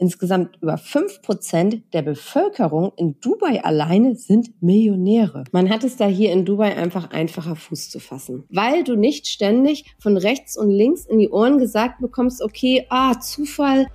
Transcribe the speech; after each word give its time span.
Insgesamt 0.00 0.56
über 0.62 0.78
fünf 0.78 1.20
Prozent 1.20 1.82
der 1.92 2.00
Bevölkerung 2.00 2.92
in 2.96 3.20
Dubai 3.20 3.62
alleine 3.62 4.16
sind 4.16 4.50
Millionäre. 4.62 5.44
Man 5.52 5.68
hat 5.68 5.84
es 5.84 5.98
da 5.98 6.06
hier 6.06 6.32
in 6.32 6.46
Dubai 6.46 6.74
einfach 6.74 7.10
einfacher 7.10 7.54
Fuß 7.54 7.90
zu 7.90 8.00
fassen, 8.00 8.44
weil 8.48 8.82
du 8.82 8.96
nicht 8.96 9.28
ständig 9.28 9.94
von 9.98 10.16
rechts 10.16 10.56
und 10.56 10.70
links 10.70 11.04
in 11.04 11.18
die 11.18 11.28
Ohren 11.28 11.58
gesagt 11.58 12.00
bekommst, 12.00 12.40
okay, 12.40 12.86
ah, 12.88 13.20
Zufall, 13.20 13.88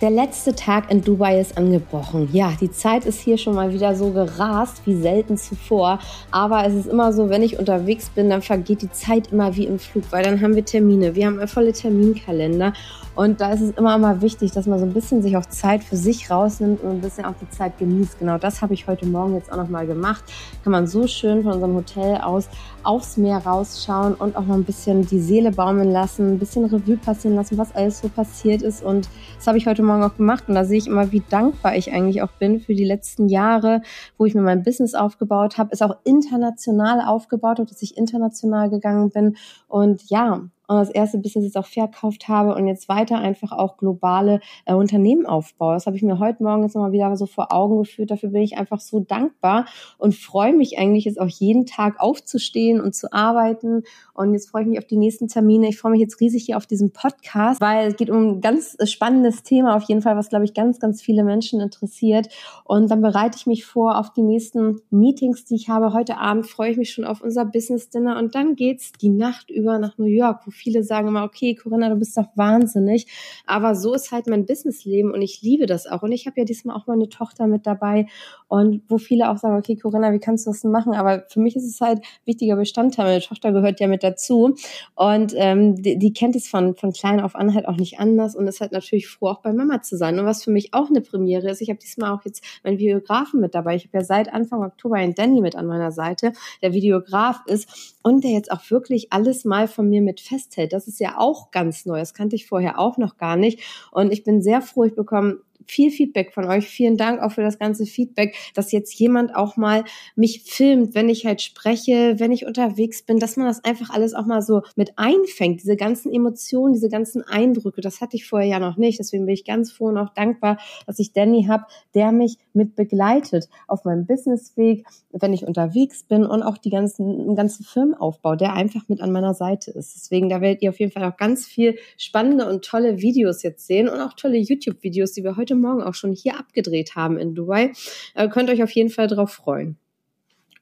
Der 0.00 0.10
letzte 0.10 0.56
Tag 0.56 0.90
in 0.90 1.02
Dubai 1.02 1.40
ist 1.40 1.56
angebrochen. 1.56 2.28
Ja, 2.32 2.52
die 2.60 2.70
Zeit 2.70 3.04
ist 3.04 3.20
hier 3.20 3.38
schon 3.38 3.54
mal 3.54 3.72
wieder 3.72 3.94
so 3.94 4.10
gerast 4.10 4.82
wie 4.86 4.96
selten 4.96 5.36
zuvor. 5.36 6.00
Aber 6.32 6.66
es 6.66 6.74
ist 6.74 6.88
immer 6.88 7.12
so, 7.12 7.30
wenn 7.30 7.42
ich 7.42 7.60
unterwegs 7.60 8.10
bin, 8.10 8.28
dann 8.28 8.42
vergeht 8.42 8.82
die 8.82 8.90
Zeit 8.90 9.30
immer 9.30 9.54
wie 9.54 9.66
im 9.66 9.78
Flug, 9.78 10.02
weil 10.10 10.24
dann 10.24 10.40
haben 10.40 10.56
wir 10.56 10.64
Termine. 10.64 11.14
Wir 11.14 11.26
haben 11.26 11.46
volle 11.46 11.72
Terminkalender. 11.72 12.72
Und 13.14 13.40
da 13.40 13.52
ist 13.52 13.60
es 13.60 13.70
immer 13.76 13.96
mal 13.96 14.20
wichtig, 14.20 14.50
dass 14.50 14.66
man 14.66 14.80
so 14.80 14.84
ein 14.84 14.92
bisschen 14.92 15.22
sich 15.22 15.36
auch 15.36 15.46
Zeit 15.46 15.84
für 15.84 15.96
sich 15.96 16.28
rausnimmt 16.28 16.82
und 16.82 16.90
ein 16.90 17.00
bisschen 17.00 17.24
auch 17.24 17.34
die 17.40 17.48
Zeit 17.48 17.78
genießt. 17.78 18.18
Genau 18.18 18.38
das 18.38 18.60
habe 18.60 18.74
ich 18.74 18.88
heute 18.88 19.06
Morgen 19.06 19.36
jetzt 19.36 19.52
auch 19.52 19.56
nochmal 19.56 19.86
gemacht. 19.86 20.24
Kann 20.64 20.72
man 20.72 20.88
so 20.88 21.06
schön 21.06 21.44
von 21.44 21.52
unserem 21.52 21.76
Hotel 21.76 22.16
aus 22.16 22.48
aufs 22.82 23.16
Meer 23.16 23.38
rausschauen 23.38 24.14
und 24.14 24.36
auch 24.36 24.44
noch 24.44 24.56
ein 24.56 24.64
bisschen 24.64 25.06
die 25.06 25.20
Seele 25.20 25.52
baumeln 25.52 25.92
lassen, 25.92 26.32
ein 26.32 26.38
bisschen 26.40 26.64
Revue 26.64 26.96
passieren 26.96 27.36
lassen, 27.36 27.56
was 27.56 27.74
alles 27.74 28.00
so 28.00 28.08
passiert 28.08 28.62
ist. 28.62 28.82
Und 28.82 29.08
das 29.36 29.46
habe 29.46 29.58
ich 29.58 29.66
heute 29.66 29.83
Morgen 29.84 30.02
auch 30.02 30.16
gemacht. 30.16 30.44
Und 30.48 30.54
da 30.54 30.64
sehe 30.64 30.78
ich 30.78 30.86
immer, 30.86 31.12
wie 31.12 31.22
dankbar 31.28 31.76
ich 31.76 31.92
eigentlich 31.92 32.22
auch 32.22 32.32
bin 32.32 32.60
für 32.60 32.74
die 32.74 32.84
letzten 32.84 33.28
Jahre, 33.28 33.82
wo 34.18 34.24
ich 34.24 34.34
mir 34.34 34.42
mein 34.42 34.62
Business 34.62 34.94
aufgebaut 34.94 35.58
habe, 35.58 35.70
es 35.72 35.82
auch 35.82 35.96
international 36.04 37.00
aufgebaut 37.00 37.58
habe, 37.58 37.68
dass 37.68 37.82
ich 37.82 37.96
international 37.96 38.70
gegangen 38.70 39.10
bin. 39.10 39.36
Und 39.68 40.08
ja, 40.10 40.48
und 40.66 40.76
das 40.76 40.90
erste 40.90 41.18
Business 41.18 41.44
jetzt 41.44 41.56
auch 41.56 41.66
verkauft 41.66 42.28
habe 42.28 42.54
und 42.54 42.66
jetzt 42.66 42.88
weiter 42.88 43.18
einfach 43.18 43.52
auch 43.52 43.76
globale 43.76 44.40
äh, 44.64 44.74
Unternehmen 44.74 45.26
aufbaue. 45.26 45.74
Das 45.74 45.86
habe 45.86 45.96
ich 45.96 46.02
mir 46.02 46.18
heute 46.18 46.42
Morgen 46.42 46.62
jetzt 46.62 46.74
nochmal 46.74 46.92
wieder 46.92 47.14
so 47.16 47.26
vor 47.26 47.52
Augen 47.52 47.78
geführt. 47.78 48.10
Dafür 48.10 48.30
bin 48.30 48.42
ich 48.42 48.56
einfach 48.56 48.80
so 48.80 49.00
dankbar 49.00 49.66
und 49.98 50.14
freue 50.14 50.54
mich 50.54 50.78
eigentlich 50.78 51.04
jetzt 51.04 51.20
auch 51.20 51.28
jeden 51.28 51.66
Tag 51.66 52.00
aufzustehen 52.00 52.80
und 52.80 52.94
zu 52.94 53.12
arbeiten. 53.12 53.82
Und 54.14 54.32
jetzt 54.32 54.48
freue 54.48 54.62
ich 54.62 54.68
mich 54.68 54.78
auf 54.78 54.86
die 54.86 54.96
nächsten 54.96 55.26
Termine. 55.26 55.68
Ich 55.68 55.78
freue 55.78 55.90
mich 55.90 56.00
jetzt 56.00 56.20
riesig 56.20 56.44
hier 56.44 56.56
auf 56.56 56.66
diesen 56.66 56.92
Podcast, 56.92 57.60
weil 57.60 57.88
es 57.88 57.96
geht 57.96 58.10
um 58.10 58.36
ein 58.36 58.40
ganz 58.40 58.76
spannendes 58.84 59.42
Thema 59.42 59.74
auf 59.74 59.82
jeden 59.82 60.02
Fall, 60.02 60.16
was 60.16 60.28
glaube 60.28 60.44
ich 60.44 60.54
ganz, 60.54 60.78
ganz 60.78 61.02
viele 61.02 61.24
Menschen 61.24 61.60
interessiert. 61.60 62.28
Und 62.62 62.90
dann 62.92 63.02
bereite 63.02 63.36
ich 63.36 63.46
mich 63.46 63.64
vor 63.64 63.98
auf 63.98 64.12
die 64.12 64.22
nächsten 64.22 64.80
Meetings, 64.90 65.44
die 65.44 65.56
ich 65.56 65.68
habe. 65.68 65.92
Heute 65.92 66.18
Abend 66.18 66.46
freue 66.46 66.70
ich 66.70 66.76
mich 66.76 66.92
schon 66.92 67.04
auf 67.04 67.22
unser 67.22 67.44
Business 67.44 67.90
Dinner 67.90 68.16
und 68.18 68.36
dann 68.36 68.54
geht's 68.54 68.92
die 68.92 69.08
Nacht 69.08 69.50
über 69.50 69.80
nach 69.80 69.98
New 69.98 70.04
York, 70.04 70.42
wo 70.46 70.52
viele 70.52 70.84
sagen 70.84 71.08
immer, 71.08 71.24
okay, 71.24 71.56
Corinna, 71.56 71.88
du 71.88 71.96
bist 71.96 72.16
doch 72.16 72.28
wahnsinnig. 72.36 73.08
Aber 73.46 73.74
so 73.74 73.94
ist 73.94 74.12
halt 74.12 74.28
mein 74.28 74.46
Businessleben 74.46 75.12
und 75.12 75.22
ich 75.22 75.42
liebe 75.42 75.66
das 75.66 75.88
auch. 75.88 76.04
Und 76.04 76.12
ich 76.12 76.26
habe 76.26 76.38
ja 76.38 76.44
diesmal 76.44 76.76
auch 76.76 76.86
meine 76.86 77.08
Tochter 77.08 77.48
mit 77.48 77.66
dabei 77.66 78.06
und 78.46 78.82
wo 78.88 78.98
viele 78.98 79.28
auch 79.28 79.38
sagen, 79.38 79.56
okay, 79.56 79.74
Corinna, 79.74 80.12
wie 80.12 80.20
kannst 80.20 80.46
du 80.46 80.50
das 80.50 80.60
denn 80.60 80.70
machen? 80.70 80.94
Aber 80.94 81.24
für 81.28 81.40
mich 81.40 81.56
ist 81.56 81.68
es 81.68 81.80
halt 81.80 82.00
wichtiger 82.24 82.54
Bestandteil. 82.54 83.06
Meine 83.06 83.20
Tochter 83.20 83.50
gehört 83.50 83.80
ja 83.80 83.88
mit 83.88 84.03
dazu 84.04 84.54
und 84.94 85.34
ähm, 85.36 85.82
die, 85.82 85.98
die 85.98 86.12
kennt 86.12 86.36
es 86.36 86.46
von, 86.46 86.76
von 86.76 86.92
klein 86.92 87.20
auf 87.20 87.34
an 87.34 87.54
halt 87.54 87.66
auch 87.66 87.76
nicht 87.76 87.98
anders 87.98 88.36
und 88.36 88.46
ist 88.46 88.60
halt 88.60 88.72
natürlich 88.72 89.08
froh, 89.08 89.28
auch 89.28 89.42
bei 89.42 89.52
Mama 89.52 89.82
zu 89.82 89.96
sein. 89.96 90.18
Und 90.18 90.26
was 90.26 90.44
für 90.44 90.52
mich 90.52 90.72
auch 90.74 90.88
eine 90.88 91.00
Premiere 91.00 91.50
ist, 91.50 91.60
ich 91.60 91.70
habe 91.70 91.80
diesmal 91.80 92.12
auch 92.12 92.24
jetzt 92.24 92.44
meinen 92.62 92.78
Videografen 92.78 93.40
mit 93.40 93.54
dabei. 93.54 93.74
Ich 93.74 93.86
habe 93.86 93.98
ja 93.98 94.04
seit 94.04 94.32
Anfang 94.32 94.62
Oktober 94.62 94.96
einen 94.96 95.14
Danny 95.14 95.40
mit 95.40 95.56
an 95.56 95.66
meiner 95.66 95.90
Seite, 95.90 96.32
der 96.62 96.72
Videograf 96.72 97.40
ist 97.46 97.96
und 98.02 98.22
der 98.22 98.30
jetzt 98.30 98.52
auch 98.52 98.70
wirklich 98.70 99.12
alles 99.12 99.44
mal 99.44 99.66
von 99.66 99.88
mir 99.88 100.02
mit 100.02 100.20
fest 100.20 100.44
festhält. 100.44 100.72
Das 100.72 100.88
ist 100.88 101.00
ja 101.00 101.18
auch 101.18 101.50
ganz 101.50 101.86
neu. 101.86 101.98
Das 101.98 102.14
kannte 102.14 102.36
ich 102.36 102.46
vorher 102.46 102.78
auch 102.78 102.98
noch 102.98 103.16
gar 103.16 103.36
nicht. 103.36 103.60
Und 103.90 104.12
ich 104.12 104.24
bin 104.24 104.42
sehr 104.42 104.62
froh, 104.62 104.84
ich 104.84 104.94
bekomme 104.94 105.38
viel 105.66 105.90
Feedback 105.90 106.32
von 106.32 106.44
euch. 106.44 106.66
Vielen 106.66 106.96
Dank 106.96 107.20
auch 107.20 107.32
für 107.32 107.42
das 107.42 107.58
ganze 107.58 107.86
Feedback, 107.86 108.36
dass 108.54 108.72
jetzt 108.72 108.94
jemand 108.98 109.34
auch 109.34 109.56
mal 109.56 109.84
mich 110.16 110.42
filmt, 110.42 110.94
wenn 110.94 111.08
ich 111.08 111.26
halt 111.26 111.42
spreche, 111.42 112.16
wenn 112.18 112.32
ich 112.32 112.46
unterwegs 112.46 113.02
bin, 113.02 113.18
dass 113.18 113.36
man 113.36 113.46
das 113.46 113.64
einfach 113.64 113.90
alles 113.90 114.14
auch 114.14 114.26
mal 114.26 114.42
so 114.42 114.62
mit 114.76 114.92
einfängt. 114.96 115.62
Diese 115.62 115.76
ganzen 115.76 116.12
Emotionen, 116.12 116.74
diese 116.74 116.88
ganzen 116.88 117.22
Eindrücke, 117.22 117.80
das 117.80 118.00
hatte 118.00 118.16
ich 118.16 118.26
vorher 118.26 118.48
ja 118.48 118.58
noch 118.58 118.76
nicht. 118.76 118.98
Deswegen 118.98 119.26
bin 119.26 119.34
ich 119.34 119.44
ganz 119.44 119.72
froh 119.72 119.86
und 119.86 119.98
auch 119.98 120.12
dankbar, 120.14 120.58
dass 120.86 120.98
ich 120.98 121.12
Danny 121.12 121.46
habe, 121.48 121.64
der 121.94 122.12
mich 122.12 122.38
mit 122.52 122.76
begleitet 122.76 123.48
auf 123.66 123.84
meinem 123.84 124.06
Businessweg, 124.06 124.84
wenn 125.12 125.32
ich 125.32 125.46
unterwegs 125.46 126.04
bin 126.04 126.24
und 126.24 126.42
auch 126.42 126.58
die 126.58 126.70
ganzen, 126.70 127.34
ganzen 127.36 127.64
Firmenaufbau, 127.64 128.36
der 128.36 128.52
einfach 128.54 128.88
mit 128.88 129.00
an 129.00 129.12
meiner 129.12 129.34
Seite 129.34 129.70
ist. 129.70 129.94
Deswegen, 129.94 130.28
da 130.28 130.40
werdet 130.40 130.62
ihr 130.62 130.70
auf 130.70 130.80
jeden 130.80 130.92
Fall 130.92 131.04
auch 131.04 131.16
ganz 131.16 131.46
viel 131.46 131.76
spannende 131.96 132.48
und 132.48 132.64
tolle 132.64 133.00
Videos 133.00 133.42
jetzt 133.42 133.66
sehen 133.66 133.88
und 133.88 134.00
auch 134.00 134.12
tolle 134.14 134.38
YouTube-Videos, 134.38 135.12
die 135.12 135.24
wir 135.24 135.36
heute 135.36 135.43
heute 135.44 135.56
Morgen 135.56 135.82
auch 135.82 135.92
schon 135.92 136.14
hier 136.14 136.38
abgedreht 136.38 136.96
haben 136.96 137.18
in 137.18 137.34
Dubai. 137.34 137.72
Äh, 138.14 138.30
könnt 138.30 138.48
euch 138.48 138.62
auf 138.62 138.70
jeden 138.70 138.88
Fall 138.88 139.08
drauf 139.08 139.30
freuen. 139.30 139.76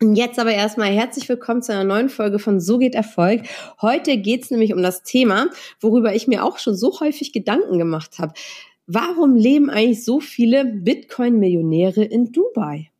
Und 0.00 0.16
jetzt 0.16 0.40
aber 0.40 0.52
erstmal 0.52 0.88
herzlich 0.88 1.28
willkommen 1.28 1.62
zu 1.62 1.70
einer 1.70 1.84
neuen 1.84 2.08
Folge 2.08 2.40
von 2.40 2.58
So 2.58 2.78
geht 2.78 2.96
Erfolg. 2.96 3.42
Heute 3.80 4.16
geht 4.16 4.42
es 4.42 4.50
nämlich 4.50 4.74
um 4.74 4.82
das 4.82 5.04
Thema, 5.04 5.50
worüber 5.78 6.16
ich 6.16 6.26
mir 6.26 6.44
auch 6.44 6.58
schon 6.58 6.74
so 6.74 6.98
häufig 6.98 7.32
Gedanken 7.32 7.78
gemacht 7.78 8.18
habe. 8.18 8.32
Warum 8.88 9.36
leben 9.36 9.70
eigentlich 9.70 10.04
so 10.04 10.18
viele 10.18 10.64
Bitcoin-Millionäre 10.64 12.02
in 12.02 12.32
Dubai? 12.32 12.91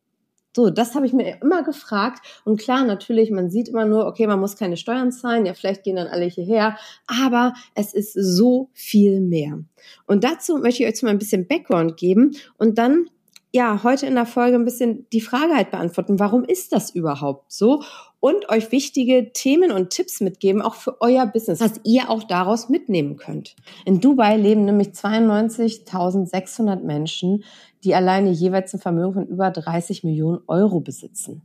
So, 0.55 0.69
das 0.69 0.95
habe 0.95 1.05
ich 1.05 1.13
mir 1.13 1.41
immer 1.41 1.63
gefragt. 1.63 2.25
Und 2.45 2.59
klar, 2.59 2.85
natürlich, 2.85 3.31
man 3.31 3.49
sieht 3.49 3.69
immer 3.69 3.85
nur, 3.85 4.05
okay, 4.05 4.27
man 4.27 4.39
muss 4.39 4.55
keine 4.55 4.77
Steuern 4.77 5.11
zahlen, 5.11 5.45
ja, 5.45 5.53
vielleicht 5.53 5.83
gehen 5.83 5.95
dann 5.95 6.07
alle 6.07 6.25
hierher, 6.25 6.77
aber 7.07 7.53
es 7.73 7.93
ist 7.93 8.13
so 8.13 8.69
viel 8.73 9.19
mehr. 9.19 9.59
Und 10.05 10.23
dazu 10.23 10.57
möchte 10.57 10.83
ich 10.83 10.93
euch 10.93 11.01
mal 11.03 11.09
ein 11.09 11.19
bisschen 11.19 11.47
Background 11.47 11.97
geben 11.97 12.35
und 12.57 12.77
dann 12.77 13.07
ja, 13.55 13.83
heute 13.83 14.07
in 14.07 14.15
der 14.15 14.25
Folge 14.25 14.55
ein 14.55 14.65
bisschen 14.65 15.07
die 15.13 15.21
Frage 15.21 15.53
halt 15.53 15.69
beantworten, 15.69 16.19
warum 16.19 16.43
ist 16.43 16.73
das 16.73 16.89
überhaupt 16.89 17.53
so? 17.53 17.83
Und 18.19 18.49
euch 18.49 18.71
wichtige 18.71 19.31
Themen 19.31 19.71
und 19.71 19.91
Tipps 19.91 20.21
mitgeben, 20.21 20.63
auch 20.63 20.73
für 20.73 20.99
euer 21.01 21.27
Business, 21.27 21.59
was 21.61 21.79
ihr 21.83 22.09
auch 22.09 22.23
daraus 22.23 22.69
mitnehmen 22.69 23.15
könnt. 23.15 23.55
In 23.85 23.99
Dubai 23.99 24.37
leben 24.37 24.65
nämlich 24.65 24.87
92.600 24.89 26.81
Menschen, 26.81 27.43
die 27.83 27.93
alleine 27.93 28.31
jeweils 28.31 28.73
ein 28.73 28.79
Vermögen 28.79 29.13
von 29.13 29.27
über 29.27 29.51
30 29.51 30.03
Millionen 30.03 30.39
Euro 30.47 30.79
besitzen. 30.79 31.43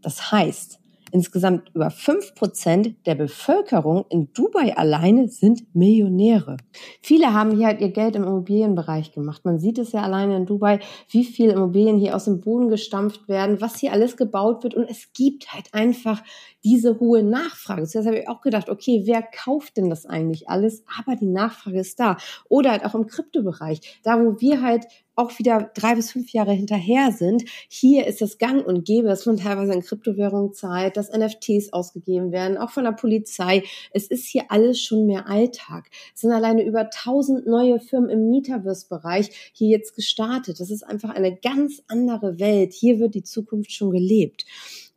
Das 0.00 0.32
heißt, 0.32 0.79
Insgesamt 1.12 1.70
über 1.74 1.90
fünf 1.90 2.34
Prozent 2.34 2.94
der 3.06 3.14
Bevölkerung 3.14 4.04
in 4.08 4.32
Dubai 4.32 4.76
alleine 4.76 5.28
sind 5.28 5.74
Millionäre. 5.74 6.56
Viele 7.02 7.32
haben 7.32 7.56
hier 7.56 7.66
halt 7.66 7.80
ihr 7.80 7.90
Geld 7.90 8.16
im 8.16 8.24
Immobilienbereich 8.24 9.12
gemacht. 9.12 9.44
Man 9.44 9.58
sieht 9.58 9.78
es 9.78 9.92
ja 9.92 10.02
alleine 10.02 10.36
in 10.36 10.46
Dubai, 10.46 10.80
wie 11.08 11.24
viele 11.24 11.52
Immobilien 11.52 11.98
hier 11.98 12.16
aus 12.16 12.24
dem 12.24 12.40
Boden 12.40 12.68
gestampft 12.68 13.28
werden, 13.28 13.60
was 13.60 13.78
hier 13.78 13.92
alles 13.92 14.16
gebaut 14.16 14.62
wird. 14.62 14.74
Und 14.74 14.88
es 14.88 15.12
gibt 15.12 15.52
halt 15.52 15.72
einfach 15.72 16.22
diese 16.64 17.00
hohe 17.00 17.22
Nachfrage. 17.22 17.84
Zuerst 17.86 18.06
habe 18.06 18.18
ich 18.18 18.28
auch 18.28 18.40
gedacht, 18.40 18.68
okay, 18.68 19.02
wer 19.04 19.22
kauft 19.22 19.76
denn 19.76 19.90
das 19.90 20.06
eigentlich 20.06 20.48
alles? 20.48 20.84
Aber 20.98 21.16
die 21.16 21.26
Nachfrage 21.26 21.80
ist 21.80 21.98
da. 22.00 22.16
Oder 22.48 22.72
halt 22.72 22.84
auch 22.84 22.94
im 22.94 23.06
Kryptobereich, 23.06 24.00
da 24.02 24.20
wo 24.20 24.40
wir 24.40 24.62
halt 24.62 24.86
auch 25.20 25.38
wieder 25.38 25.70
drei 25.74 25.94
bis 25.94 26.12
fünf 26.12 26.32
Jahre 26.32 26.52
hinterher 26.52 27.12
sind. 27.12 27.44
Hier 27.68 28.06
ist 28.06 28.22
es 28.22 28.38
gang 28.38 28.66
und 28.66 28.86
gäbe, 28.86 29.08
dass 29.08 29.26
man 29.26 29.36
teilweise 29.36 29.74
in 29.74 29.82
Kryptowährungen 29.82 30.54
zahlt, 30.54 30.96
dass 30.96 31.12
NFTs 31.12 31.72
ausgegeben 31.72 32.32
werden, 32.32 32.56
auch 32.56 32.70
von 32.70 32.84
der 32.84 32.92
Polizei. 32.92 33.62
Es 33.92 34.06
ist 34.06 34.26
hier 34.26 34.44
alles 34.48 34.80
schon 34.80 35.06
mehr 35.06 35.28
Alltag. 35.28 35.90
Es 36.14 36.22
sind 36.22 36.32
alleine 36.32 36.64
über 36.64 36.80
1000 36.80 37.46
neue 37.46 37.80
Firmen 37.80 38.08
im 38.08 38.30
Metaverse-Bereich 38.30 39.52
hier 39.52 39.68
jetzt 39.68 39.94
gestartet. 39.94 40.58
Das 40.58 40.70
ist 40.70 40.82
einfach 40.82 41.10
eine 41.10 41.36
ganz 41.36 41.82
andere 41.86 42.40
Welt. 42.40 42.72
Hier 42.72 42.98
wird 42.98 43.14
die 43.14 43.22
Zukunft 43.22 43.72
schon 43.72 43.90
gelebt. 43.90 44.46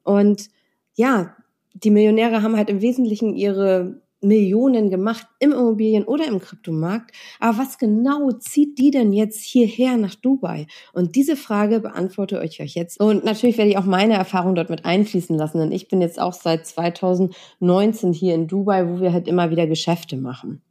Und 0.03 0.49
ja, 0.95 1.35
die 1.73 1.91
Millionäre 1.91 2.41
haben 2.41 2.55
halt 2.55 2.69
im 2.69 2.81
Wesentlichen 2.81 3.35
ihre 3.35 4.02
Millionen 4.23 4.89
gemacht 4.89 5.27
im 5.39 5.51
Immobilien- 5.51 6.05
oder 6.05 6.27
im 6.27 6.39
Kryptomarkt. 6.39 7.11
Aber 7.39 7.57
was 7.57 7.77
genau 7.77 8.31
zieht 8.31 8.77
die 8.79 8.91
denn 8.91 9.13
jetzt 9.13 9.41
hierher 9.41 9.97
nach 9.97 10.15
Dubai? 10.15 10.67
Und 10.93 11.15
diese 11.15 11.35
Frage 11.35 11.79
beantworte 11.79 12.41
ich 12.43 12.61
euch 12.61 12.75
jetzt. 12.75 12.99
Und 12.99 13.23
natürlich 13.23 13.57
werde 13.57 13.71
ich 13.71 13.77
auch 13.77 13.85
meine 13.85 14.15
Erfahrung 14.15 14.55
dort 14.55 14.69
mit 14.69 14.85
einfließen 14.85 15.37
lassen, 15.37 15.59
denn 15.59 15.71
ich 15.71 15.87
bin 15.87 16.01
jetzt 16.01 16.19
auch 16.19 16.33
seit 16.33 16.65
2019 16.65 18.13
hier 18.13 18.35
in 18.35 18.47
Dubai, 18.47 18.87
wo 18.87 19.01
wir 19.01 19.13
halt 19.13 19.27
immer 19.27 19.49
wieder 19.49 19.67
Geschäfte 19.67 20.17
machen. 20.17 20.61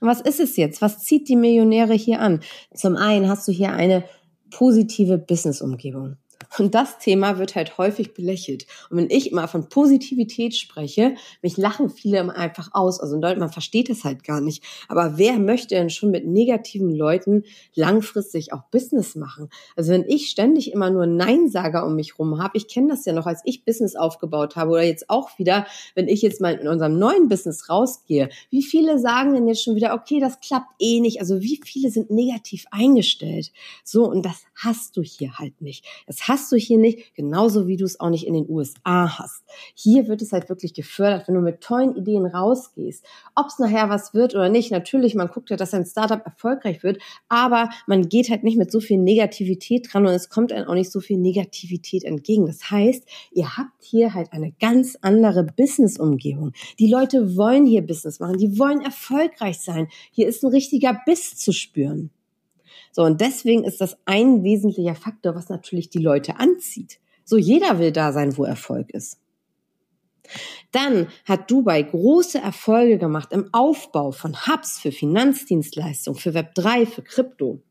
Und 0.00 0.08
was 0.08 0.20
ist 0.20 0.40
es 0.40 0.56
jetzt? 0.56 0.82
Was 0.82 0.98
zieht 1.00 1.28
die 1.28 1.36
Millionäre 1.36 1.94
hier 1.94 2.20
an? 2.20 2.40
Zum 2.74 2.96
einen 2.96 3.28
hast 3.28 3.46
du 3.46 3.52
hier 3.52 3.72
eine 3.72 4.04
positive 4.50 5.18
Business-Umgebung. 5.18 6.16
Und 6.58 6.74
das 6.74 6.98
Thema 6.98 7.38
wird 7.38 7.54
halt 7.54 7.78
häufig 7.78 8.14
belächelt. 8.14 8.66
Und 8.90 8.98
wenn 8.98 9.10
ich 9.10 9.30
immer 9.30 9.48
von 9.48 9.68
Positivität 9.68 10.54
spreche, 10.54 11.14
mich 11.42 11.56
lachen 11.56 11.90
viele 11.90 12.34
einfach 12.34 12.70
aus. 12.72 13.00
Also 13.00 13.14
in 13.14 13.20
Deutschland, 13.20 13.40
man 13.40 13.52
versteht 13.52 13.90
es 13.90 14.04
halt 14.04 14.24
gar 14.24 14.40
nicht. 14.40 14.62
Aber 14.88 15.18
wer 15.18 15.38
möchte 15.38 15.74
denn 15.74 15.90
schon 15.90 16.10
mit 16.10 16.26
negativen 16.26 16.90
Leuten 16.90 17.44
langfristig 17.74 18.52
auch 18.52 18.64
Business 18.70 19.14
machen? 19.14 19.48
Also 19.76 19.92
wenn 19.92 20.04
ich 20.04 20.28
ständig 20.28 20.72
immer 20.72 20.90
nur 20.90 21.06
Neinsager 21.06 21.86
um 21.86 21.96
mich 21.96 22.18
rum 22.18 22.42
habe, 22.42 22.56
ich 22.56 22.68
kenne 22.68 22.88
das 22.88 23.04
ja 23.04 23.12
noch, 23.12 23.26
als 23.26 23.42
ich 23.44 23.64
Business 23.64 23.96
aufgebaut 23.96 24.56
habe 24.56 24.72
oder 24.72 24.82
jetzt 24.82 25.08
auch 25.10 25.38
wieder, 25.38 25.66
wenn 25.94 26.08
ich 26.08 26.22
jetzt 26.22 26.40
mal 26.40 26.54
in 26.54 26.68
unserem 26.68 26.98
neuen 26.98 27.28
Business 27.28 27.68
rausgehe, 27.68 28.28
wie 28.50 28.62
viele 28.62 28.98
sagen 28.98 29.34
denn 29.34 29.48
jetzt 29.48 29.62
schon 29.62 29.76
wieder, 29.76 29.94
okay, 29.94 30.20
das 30.20 30.40
klappt 30.40 30.70
eh 30.78 31.00
nicht. 31.00 31.20
Also 31.20 31.40
wie 31.40 31.60
viele 31.64 31.90
sind 31.90 32.10
negativ 32.10 32.66
eingestellt? 32.70 33.52
So, 33.84 34.08
und 34.08 34.24
das 34.24 34.44
hast 34.54 34.96
du 34.96 35.02
hier 35.02 35.38
halt 35.38 35.60
nicht. 35.60 35.84
Das 36.06 36.28
hast 36.32 36.50
du 36.50 36.56
hier 36.56 36.78
nicht, 36.78 37.14
genauso 37.14 37.66
wie 37.66 37.76
du 37.76 37.84
es 37.84 38.00
auch 38.00 38.08
nicht 38.08 38.26
in 38.26 38.32
den 38.32 38.48
USA 38.48 39.18
hast. 39.18 39.44
Hier 39.74 40.08
wird 40.08 40.22
es 40.22 40.32
halt 40.32 40.48
wirklich 40.48 40.72
gefördert, 40.72 41.28
wenn 41.28 41.34
du 41.34 41.42
mit 41.42 41.60
tollen 41.60 41.94
Ideen 41.94 42.24
rausgehst. 42.24 43.04
Ob 43.34 43.48
es 43.48 43.58
nachher 43.58 43.90
was 43.90 44.14
wird 44.14 44.34
oder 44.34 44.48
nicht, 44.48 44.70
natürlich, 44.70 45.14
man 45.14 45.28
guckt 45.28 45.50
ja, 45.50 45.56
dass 45.56 45.74
ein 45.74 45.84
Startup 45.84 46.24
erfolgreich 46.24 46.82
wird, 46.82 47.02
aber 47.28 47.68
man 47.86 48.08
geht 48.08 48.30
halt 48.30 48.44
nicht 48.44 48.56
mit 48.56 48.72
so 48.72 48.80
viel 48.80 48.96
Negativität 48.96 49.88
dran 49.92 50.06
und 50.06 50.14
es 50.14 50.30
kommt 50.30 50.52
einem 50.52 50.68
auch 50.68 50.74
nicht 50.74 50.90
so 50.90 51.00
viel 51.00 51.18
Negativität 51.18 52.04
entgegen. 52.04 52.46
Das 52.46 52.70
heißt, 52.70 53.06
ihr 53.32 53.58
habt 53.58 53.84
hier 53.84 54.14
halt 54.14 54.32
eine 54.32 54.52
ganz 54.52 54.96
andere 55.02 55.44
Business-Umgebung. 55.44 56.52
Die 56.78 56.90
Leute 56.90 57.36
wollen 57.36 57.66
hier 57.66 57.82
Business 57.82 58.20
machen, 58.20 58.38
die 58.38 58.58
wollen 58.58 58.80
erfolgreich 58.80 59.60
sein. 59.60 59.88
Hier 60.12 60.28
ist 60.28 60.42
ein 60.42 60.50
richtiger 60.50 60.98
Biss 61.04 61.36
zu 61.36 61.52
spüren. 61.52 62.10
So, 62.92 63.02
und 63.02 63.20
deswegen 63.20 63.64
ist 63.64 63.80
das 63.80 63.96
ein 64.04 64.44
wesentlicher 64.44 64.94
Faktor, 64.94 65.34
was 65.34 65.48
natürlich 65.48 65.90
die 65.90 65.98
Leute 65.98 66.38
anzieht. 66.38 67.00
So, 67.24 67.38
jeder 67.38 67.78
will 67.78 67.90
da 67.90 68.12
sein, 68.12 68.36
wo 68.36 68.44
Erfolg 68.44 68.90
ist. 68.90 69.18
Dann 70.70 71.08
hat 71.24 71.50
Dubai 71.50 71.82
große 71.82 72.38
Erfolge 72.38 72.98
gemacht 72.98 73.32
im 73.32 73.48
Aufbau 73.52 74.12
von 74.12 74.46
Hubs 74.46 74.78
für 74.78 74.92
Finanzdienstleistungen, 74.92 76.18
für 76.18 76.30
Web3, 76.30 76.86
für 76.86 77.02
Krypto. 77.02 77.62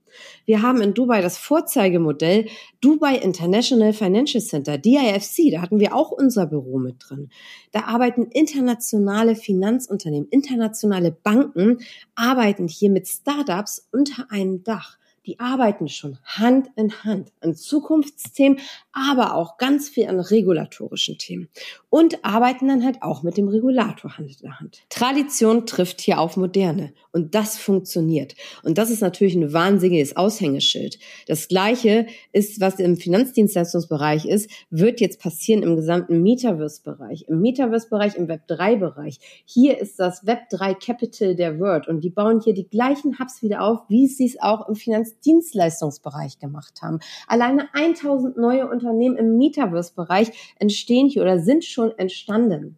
Wir 0.45 0.61
haben 0.61 0.81
in 0.81 0.93
Dubai 0.93 1.21
das 1.21 1.37
Vorzeigemodell 1.37 2.47
Dubai 2.81 3.15
International 3.15 3.93
Financial 3.93 4.43
Center, 4.43 4.77
DIFC. 4.77 5.51
Da 5.51 5.61
hatten 5.61 5.79
wir 5.79 5.95
auch 5.95 6.11
unser 6.11 6.47
Büro 6.47 6.79
mit 6.79 6.97
drin. 6.99 7.29
Da 7.71 7.85
arbeiten 7.85 8.25
internationale 8.25 9.35
Finanzunternehmen, 9.35 10.27
internationale 10.29 11.11
Banken, 11.11 11.79
arbeiten 12.15 12.67
hier 12.67 12.89
mit 12.89 13.07
Startups 13.07 13.87
unter 13.91 14.29
einem 14.31 14.63
Dach 14.63 14.97
die 15.25 15.39
arbeiten 15.39 15.87
schon 15.87 16.17
Hand 16.23 16.69
in 16.75 17.03
Hand 17.03 17.31
an 17.41 17.55
Zukunftsthemen, 17.55 18.59
aber 18.91 19.35
auch 19.35 19.57
ganz 19.57 19.87
viel 19.87 20.07
an 20.07 20.19
regulatorischen 20.19 21.17
Themen 21.17 21.49
und 21.89 22.25
arbeiten 22.25 22.67
dann 22.67 22.83
halt 22.83 23.03
auch 23.03 23.21
mit 23.21 23.37
dem 23.37 23.47
Regulator 23.47 24.17
Hand 24.17 24.41
in 24.41 24.59
Hand. 24.59 24.79
Tradition 24.89 25.65
trifft 25.65 26.01
hier 26.01 26.19
auf 26.19 26.37
Moderne 26.37 26.93
und 27.11 27.35
das 27.35 27.57
funktioniert. 27.57 28.35
Und 28.63 28.77
das 28.77 28.89
ist 28.89 29.01
natürlich 29.01 29.35
ein 29.35 29.53
wahnsinniges 29.53 30.15
Aushängeschild. 30.15 30.97
Das 31.27 31.47
Gleiche 31.47 32.07
ist, 32.31 32.59
was 32.59 32.79
im 32.79 32.97
Finanzdienstleistungsbereich 32.97 34.25
ist, 34.25 34.49
wird 34.69 35.01
jetzt 35.01 35.19
passieren 35.19 35.63
im 35.63 35.75
gesamten 35.75 36.23
Metaverse-Bereich. 36.23 37.25
Im 37.27 37.41
Metaverse-Bereich, 37.41 38.15
im 38.15 38.27
Web3-Bereich. 38.27 39.19
Hier 39.45 39.77
ist 39.77 39.99
das 39.99 40.25
Web3 40.25 40.75
Capital 40.75 41.35
der 41.35 41.59
Word 41.59 41.87
und 41.87 42.01
die 42.01 42.09
bauen 42.09 42.41
hier 42.41 42.53
die 42.53 42.67
gleichen 42.67 43.19
Hubs 43.19 43.43
wieder 43.43 43.61
auf, 43.61 43.81
wie 43.89 44.07
sie 44.07 44.25
es 44.25 44.41
auch 44.41 44.67
im 44.67 44.75
Finanz 44.75 45.10
Dienstleistungsbereich 45.19 46.39
gemacht 46.39 46.81
haben. 46.81 46.99
Alleine 47.27 47.67
1000 47.73 48.37
neue 48.37 48.69
Unternehmen 48.69 49.17
im 49.17 49.37
Metaverse-Bereich 49.37 50.55
entstehen 50.59 51.07
hier 51.07 51.21
oder 51.23 51.39
sind 51.39 51.65
schon 51.65 51.91
entstanden. 51.97 52.77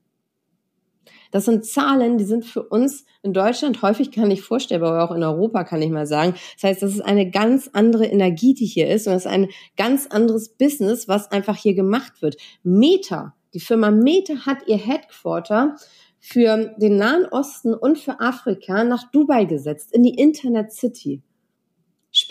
Das 1.33 1.45
sind 1.45 1.65
Zahlen, 1.65 2.19
die 2.19 2.25
sind 2.25 2.45
für 2.45 2.61
uns 2.61 3.05
in 3.23 3.33
Deutschland 3.33 3.81
häufig 3.81 4.11
gar 4.11 4.27
nicht 4.27 4.43
vorstellbar, 4.43 4.93
aber 4.93 5.03
auch 5.03 5.15
in 5.15 5.23
Europa 5.23 5.63
kann 5.63 5.81
ich 5.81 5.89
mal 5.89 6.05
sagen. 6.05 6.35
Das 6.55 6.69
heißt, 6.69 6.83
das 6.83 6.93
ist 6.93 7.01
eine 7.01 7.31
ganz 7.31 7.71
andere 7.73 8.05
Energie, 8.05 8.53
die 8.53 8.67
hier 8.67 8.87
ist 8.87 9.07
und 9.07 9.13
das 9.13 9.25
ist 9.25 9.31
ein 9.31 9.47
ganz 9.75 10.05
anderes 10.05 10.49
Business, 10.49 11.07
was 11.07 11.31
einfach 11.31 11.57
hier 11.57 11.73
gemacht 11.73 12.21
wird. 12.21 12.37
Meta, 12.61 13.33
die 13.55 13.59
Firma 13.59 13.89
Meta 13.89 14.45
hat 14.45 14.67
ihr 14.67 14.77
Headquarter 14.77 15.75
für 16.19 16.73
den 16.77 16.97
Nahen 16.97 17.25
Osten 17.25 17.73
und 17.73 17.97
für 17.97 18.19
Afrika 18.19 18.83
nach 18.83 19.09
Dubai 19.11 19.45
gesetzt, 19.45 19.91
in 19.91 20.03
die 20.03 20.13
Internet 20.13 20.71
City. 20.71 21.23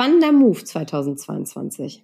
Spannender 0.02 0.32
Move 0.32 0.64
2022. 0.64 2.02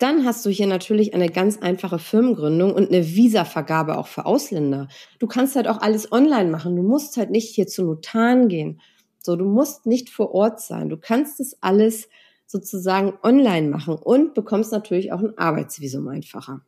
Dann 0.00 0.24
hast 0.24 0.44
du 0.44 0.50
hier 0.50 0.66
natürlich 0.66 1.14
eine 1.14 1.28
ganz 1.28 1.56
einfache 1.58 2.00
Firmengründung 2.00 2.74
und 2.74 2.88
eine 2.88 3.06
Visa-Vergabe 3.06 3.96
auch 3.96 4.08
für 4.08 4.26
Ausländer. 4.26 4.88
Du 5.20 5.28
kannst 5.28 5.54
halt 5.54 5.68
auch 5.68 5.80
alles 5.80 6.10
online 6.10 6.50
machen. 6.50 6.74
Du 6.74 6.82
musst 6.82 7.16
halt 7.16 7.30
nicht 7.30 7.54
hier 7.54 7.68
zu 7.68 7.84
Notaren 7.84 8.48
gehen. 8.48 8.80
So, 9.20 9.36
du 9.36 9.44
musst 9.44 9.86
nicht 9.86 10.10
vor 10.10 10.34
Ort 10.34 10.60
sein. 10.60 10.88
Du 10.88 10.96
kannst 10.96 11.38
es 11.38 11.62
alles 11.62 12.08
sozusagen 12.46 13.12
online 13.22 13.68
machen 13.68 13.94
und 13.94 14.34
bekommst 14.34 14.72
natürlich 14.72 15.12
auch 15.12 15.20
ein 15.20 15.38
Arbeitsvisum 15.38 16.08
einfacher. 16.08 16.62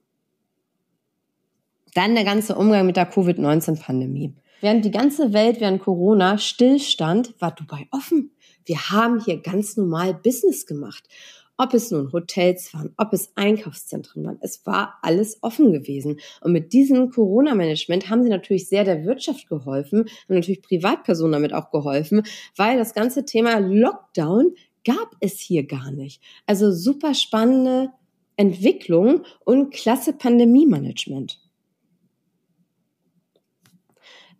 Dann 1.94 2.14
der 2.14 2.22
ganze 2.22 2.54
Umgang 2.54 2.86
mit 2.86 2.96
der 2.96 3.06
Covid-19-Pandemie. 3.06 4.36
Während 4.60 4.84
die 4.84 4.90
ganze 4.90 5.32
Welt 5.32 5.60
während 5.60 5.82
Corona 5.82 6.36
stillstand, 6.36 7.34
war 7.40 7.54
Dubai 7.54 7.86
offen. 7.90 8.32
Wir 8.66 8.90
haben 8.90 9.18
hier 9.24 9.40
ganz 9.40 9.76
normal 9.76 10.12
Business 10.14 10.66
gemacht. 10.66 11.08
Ob 11.56 11.74
es 11.74 11.90
nun 11.90 12.12
Hotels 12.12 12.72
waren, 12.72 12.92
ob 12.96 13.12
es 13.12 13.32
Einkaufszentren 13.36 14.24
waren, 14.24 14.38
es 14.40 14.64
war 14.64 14.98
alles 15.02 15.42
offen 15.42 15.72
gewesen. 15.72 16.18
Und 16.40 16.52
mit 16.52 16.72
diesem 16.72 17.10
Corona-Management 17.10 18.08
haben 18.08 18.22
sie 18.22 18.30
natürlich 18.30 18.68
sehr 18.68 18.84
der 18.84 19.04
Wirtschaft 19.04 19.48
geholfen, 19.48 20.00
haben 20.00 20.34
natürlich 20.34 20.62
Privatpersonen 20.62 21.32
damit 21.32 21.52
auch 21.52 21.70
geholfen, 21.70 22.22
weil 22.56 22.78
das 22.78 22.94
ganze 22.94 23.24
Thema 23.26 23.58
Lockdown 23.58 24.54
gab 24.84 25.16
es 25.20 25.38
hier 25.38 25.66
gar 25.66 25.90
nicht. 25.90 26.22
Also 26.46 26.72
super 26.72 27.14
spannende 27.14 27.90
Entwicklung 28.36 29.24
und 29.44 29.70
klasse 29.72 30.14
Pandemie-Management 30.14 31.38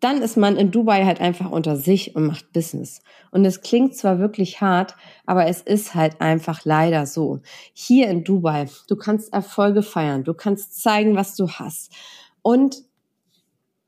dann 0.01 0.23
ist 0.23 0.37
man 0.37 0.57
in 0.57 0.71
Dubai 0.71 1.05
halt 1.05 1.21
einfach 1.21 1.51
unter 1.51 1.77
sich 1.77 2.17
und 2.17 2.27
macht 2.27 2.53
Business. 2.53 3.01
Und 3.31 3.45
es 3.45 3.61
klingt 3.61 3.95
zwar 3.97 4.19
wirklich 4.19 4.61
hart, 4.61 4.95
aber 5.27 5.47
es 5.47 5.61
ist 5.61 5.95
halt 5.95 6.21
einfach 6.21 6.65
leider 6.65 7.07
so. 7.07 7.41
Hier 7.75 8.09
in 8.09 8.25
Dubai, 8.25 8.67
du 8.89 8.97
kannst 8.97 9.33
Erfolge 9.33 9.83
feiern, 9.83 10.25
du 10.25 10.35
kannst 10.35 10.83
zeigen, 10.83 11.17
was 11.17 11.37
du 11.37 11.49
hast. 11.49 11.93
Und 12.43 12.83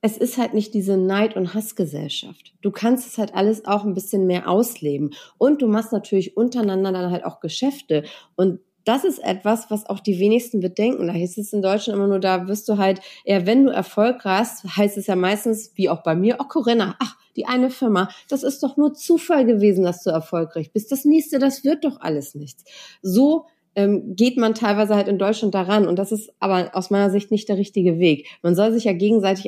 es 0.02 0.18
ist 0.18 0.36
halt 0.36 0.52
nicht 0.52 0.74
diese 0.74 0.96
Neid- 0.96 1.36
und 1.36 1.54
Hassgesellschaft. 1.54 2.54
Du 2.60 2.72
kannst 2.72 3.06
es 3.06 3.18
halt 3.18 3.34
alles 3.34 3.64
auch 3.64 3.84
ein 3.84 3.94
bisschen 3.94 4.26
mehr 4.26 4.48
ausleben. 4.48 5.14
Und 5.38 5.62
du 5.62 5.68
machst 5.68 5.92
natürlich 5.92 6.36
untereinander 6.36 6.92
dann 6.92 7.12
halt 7.12 7.24
auch 7.24 7.38
Geschäfte. 7.38 8.02
Und 8.34 8.58
das 8.84 9.04
ist 9.04 9.18
etwas, 9.18 9.70
was 9.70 9.86
auch 9.86 10.00
die 10.00 10.18
wenigsten 10.18 10.60
bedenken. 10.60 11.06
Da 11.06 11.12
hieß 11.12 11.38
es 11.38 11.52
in 11.52 11.62
Deutschland 11.62 11.96
immer 11.98 12.08
nur, 12.08 12.20
da 12.20 12.48
wirst 12.48 12.68
du 12.68 12.78
halt, 12.78 13.00
eher 13.24 13.46
wenn 13.46 13.64
du 13.64 13.70
Erfolg 13.70 14.24
hast, 14.24 14.64
heißt 14.64 14.96
es 14.98 15.06
ja 15.06 15.16
meistens, 15.16 15.72
wie 15.74 15.88
auch 15.88 16.02
bei 16.02 16.14
mir, 16.14 16.36
oh 16.40 16.44
Corinna, 16.44 16.96
ach, 16.98 17.16
die 17.36 17.46
eine 17.46 17.70
Firma, 17.70 18.08
das 18.28 18.42
ist 18.42 18.62
doch 18.62 18.76
nur 18.76 18.94
Zufall 18.94 19.46
gewesen, 19.46 19.84
dass 19.84 20.02
du 20.02 20.10
erfolgreich 20.10 20.72
bist. 20.72 20.92
Das 20.92 21.04
nächste, 21.04 21.38
das 21.38 21.64
wird 21.64 21.84
doch 21.84 22.00
alles 22.00 22.34
nichts. 22.34 22.64
So 23.00 23.46
ähm, 23.74 24.14
geht 24.16 24.36
man 24.36 24.54
teilweise 24.54 24.94
halt 24.94 25.08
in 25.08 25.18
Deutschland 25.18 25.54
daran 25.54 25.88
und 25.88 25.98
das 25.98 26.12
ist 26.12 26.32
aber 26.40 26.70
aus 26.74 26.90
meiner 26.90 27.10
Sicht 27.10 27.30
nicht 27.30 27.48
der 27.48 27.56
richtige 27.56 27.98
Weg. 27.98 28.28
Man 28.42 28.54
soll 28.54 28.72
sich 28.72 28.84
ja 28.84 28.92
gegenseitig 28.92 29.46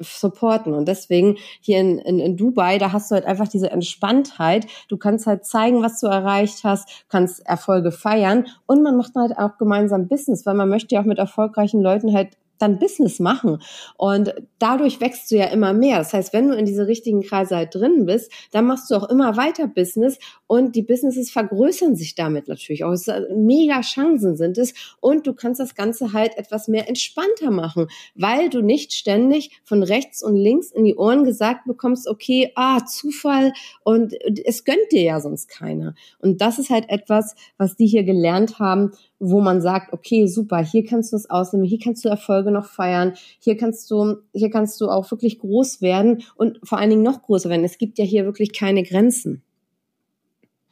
supporten. 0.00 0.74
Und 0.74 0.86
deswegen 0.86 1.36
hier 1.60 1.80
in, 1.80 1.98
in, 1.98 2.18
in 2.18 2.36
Dubai, 2.36 2.78
da 2.78 2.92
hast 2.92 3.10
du 3.10 3.14
halt 3.14 3.26
einfach 3.26 3.48
diese 3.48 3.70
Entspanntheit. 3.70 4.66
Du 4.88 4.96
kannst 4.96 5.26
halt 5.26 5.44
zeigen, 5.44 5.82
was 5.82 6.00
du 6.00 6.06
erreicht 6.06 6.64
hast, 6.64 7.04
kannst 7.08 7.44
Erfolge 7.46 7.92
feiern 7.92 8.46
und 8.66 8.82
man 8.82 8.96
macht 8.96 9.14
halt 9.14 9.36
auch 9.36 9.58
gemeinsam 9.58 10.08
Business, 10.08 10.46
weil 10.46 10.54
man 10.54 10.68
möchte 10.68 10.94
ja 10.94 11.00
auch 11.00 11.06
mit 11.06 11.18
erfolgreichen 11.18 11.82
Leuten 11.82 12.14
halt 12.14 12.36
dann 12.58 12.78
Business 12.78 13.18
machen. 13.20 13.62
Und 13.96 14.34
dadurch 14.58 15.00
wächst 15.00 15.30
du 15.30 15.36
ja 15.36 15.46
immer 15.46 15.72
mehr. 15.72 15.98
Das 15.98 16.12
heißt, 16.12 16.32
wenn 16.32 16.48
du 16.48 16.56
in 16.56 16.66
diese 16.66 16.86
richtigen 16.86 17.22
Kreise 17.22 17.56
halt 17.56 17.74
drin 17.74 18.06
bist, 18.06 18.30
dann 18.52 18.66
machst 18.66 18.90
du 18.90 18.96
auch 18.96 19.08
immer 19.08 19.36
weiter 19.36 19.66
Business 19.66 20.18
und 20.46 20.76
die 20.76 20.82
Businesses 20.82 21.30
vergrößern 21.30 21.96
sich 21.96 22.14
damit 22.14 22.48
natürlich 22.48 22.84
auch. 22.84 22.94
mega 23.34 23.80
Chancen 23.80 24.36
sind 24.36 24.58
es 24.58 24.74
und 25.00 25.26
du 25.26 25.34
kannst 25.34 25.60
das 25.60 25.74
Ganze 25.74 26.12
halt 26.12 26.36
etwas 26.36 26.68
mehr 26.68 26.88
entspannter 26.88 27.50
machen, 27.50 27.88
weil 28.14 28.50
du 28.50 28.62
nicht 28.62 28.92
ständig 28.92 29.60
von 29.64 29.82
rechts 29.82 30.22
und 30.22 30.36
links 30.36 30.70
in 30.70 30.84
die 30.84 30.96
Ohren 30.96 31.24
gesagt 31.24 31.66
bekommst, 31.66 32.08
okay, 32.08 32.52
ah, 32.54 32.84
Zufall 32.86 33.52
und 33.84 34.14
es 34.44 34.64
gönnt 34.64 34.92
dir 34.92 35.02
ja 35.02 35.20
sonst 35.20 35.48
keiner. 35.48 35.94
Und 36.18 36.40
das 36.40 36.58
ist 36.58 36.70
halt 36.70 36.88
etwas, 36.88 37.34
was 37.56 37.76
die 37.76 37.86
hier 37.86 38.04
gelernt 38.04 38.58
haben, 38.58 38.92
wo 39.20 39.40
man 39.40 39.60
sagt, 39.60 39.92
okay, 39.92 40.26
super, 40.26 40.58
hier 40.58 40.84
kannst 40.84 41.12
du 41.12 41.16
es 41.16 41.28
ausnehmen, 41.28 41.66
hier 41.66 41.78
kannst 41.78 42.04
du 42.04 42.08
Erfolge 42.08 42.50
noch 42.50 42.66
feiern, 42.66 43.14
hier 43.40 43.56
kannst 43.56 43.90
du, 43.90 44.16
hier 44.32 44.50
kannst 44.50 44.80
du 44.80 44.88
auch 44.88 45.10
wirklich 45.10 45.38
groß 45.40 45.82
werden 45.82 46.22
und 46.36 46.60
vor 46.62 46.78
allen 46.78 46.90
Dingen 46.90 47.02
noch 47.02 47.22
größer 47.22 47.50
werden. 47.50 47.64
Es 47.64 47.78
gibt 47.78 47.98
ja 47.98 48.04
hier 48.04 48.24
wirklich 48.24 48.52
keine 48.52 48.82
Grenzen. 48.82 49.42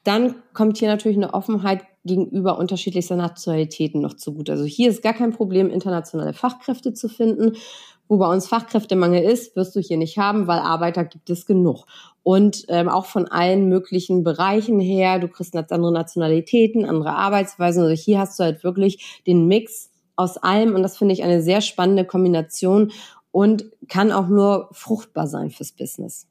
Dann 0.05 0.37
kommt 0.53 0.79
hier 0.79 0.89
natürlich 0.89 1.17
eine 1.17 1.35
Offenheit 1.35 1.83
gegenüber 2.05 2.59
unterschiedlichster 2.59 3.17
Nationalitäten 3.17 4.01
noch 4.01 4.15
zu 4.15 4.35
gut. 4.35 4.49
Also 4.49 4.65
hier 4.65 4.89
ist 4.89 5.03
gar 5.03 5.15
kein 5.15 5.33
Problem, 5.33 5.69
internationale 5.69 6.33
Fachkräfte 6.33 6.95
zu 6.95 7.09
finden. 7.09 7.57
Wo 8.09 8.19
bei 8.19 8.33
uns 8.33 8.47
Fachkräftemangel 8.47 9.25
ist, 9.25 9.57
wirst 9.57 9.75
du 9.75 9.81
hier 9.81 9.97
nicht 9.97 10.17
haben, 10.17 10.47
weil 10.47 10.61
Arbeiter 10.61 11.05
gibt 11.05 11.29
es 11.29 11.45
genug. 11.45 11.87
Und 12.27 12.65
ähm, 12.67 12.89
auch 12.89 13.07
von 13.07 13.29
allen 13.29 13.69
möglichen 13.69 14.25
Bereichen 14.25 14.81
her, 14.81 15.21
du 15.21 15.29
kriegst 15.29 15.55
andere 15.55 15.93
Nationalitäten, 15.93 16.85
andere 16.85 17.15
Arbeitsweisen. 17.15 17.85
Also 17.85 17.95
hier 17.95 18.19
hast 18.19 18.41
du 18.41 18.43
halt 18.43 18.65
wirklich 18.65 19.23
den 19.29 19.47
Mix 19.47 19.93
aus 20.17 20.37
allem 20.37 20.75
und 20.75 20.83
das 20.83 20.99
finde 20.99 21.15
ich 21.15 21.23
eine 21.23 21.41
sehr 21.41 21.61
spannende 21.61 22.05
Kombination 22.05 22.91
und 23.31 23.67
kann 23.89 24.11
auch 24.11 24.27
nur 24.27 24.71
fruchtbar 24.73 25.29
sein 25.29 25.51
fürs 25.51 25.71
Business. 25.71 26.27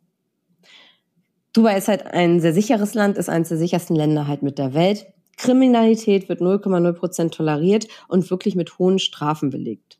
Dubai 1.53 1.77
ist 1.77 1.87
halt 1.87 2.05
ein 2.05 2.41
sehr 2.41 2.53
sicheres 2.53 2.93
Land, 2.93 3.17
ist 3.17 3.29
eines 3.29 3.47
der 3.47 3.57
sichersten 3.57 3.95
Länder 3.95 4.27
halt 4.27 4.43
mit 4.43 4.57
der 4.57 4.73
Welt. 4.73 5.07
Kriminalität 5.37 6.27
wird 6.27 6.41
0,0 6.41 6.91
Prozent 6.91 7.33
toleriert 7.35 7.87
und 8.09 8.29
wirklich 8.29 8.55
mit 8.55 8.79
hohen 8.79 8.99
Strafen 8.99 9.49
belegt. 9.49 9.97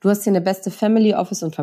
Du 0.00 0.08
hast 0.08 0.24
hier 0.24 0.32
eine 0.32 0.40
beste 0.40 0.70
Family 0.70 1.12
Office 1.12 1.42
und 1.42 1.54